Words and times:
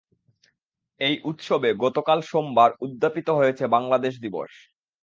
এই 0.99 1.15
উৎসবে 1.23 1.69
গতকাল 1.83 2.19
সোমবার 2.29 2.69
উদ্যাপিত 2.85 3.27
হয়েছে 3.39 3.63
বাংলাদেশ 3.75 4.13
দিবস। 4.23 4.51